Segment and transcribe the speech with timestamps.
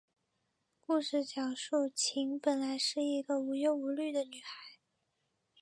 [0.83, 4.79] 故事讲述琴本来是一个无忧无虑的女孩。